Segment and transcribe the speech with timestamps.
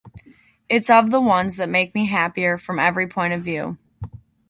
[0.67, 3.77] It’s of the ones that make me happier, from every point of view.